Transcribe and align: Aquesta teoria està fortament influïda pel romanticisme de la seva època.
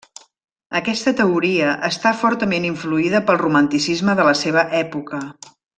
Aquesta 0.79 1.13
teoria 1.19 1.75
està 1.89 2.15
fortament 2.23 2.67
influïda 2.73 3.23
pel 3.29 3.41
romanticisme 3.45 4.21
de 4.23 4.31
la 4.33 4.37
seva 4.45 4.69
època. 4.85 5.25